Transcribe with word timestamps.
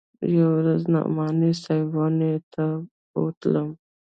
يوه 0.33 0.51
ورځ 0.59 0.81
نعماني 0.93 1.51
صاحب 1.63 1.87
واڼې 1.97 2.33
ته 2.53 2.65
بوتلم. 3.11 3.69